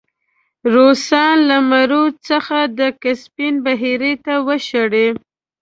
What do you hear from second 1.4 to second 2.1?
له مرو